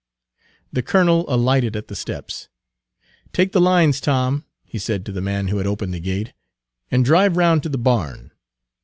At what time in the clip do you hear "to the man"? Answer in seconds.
5.05-5.49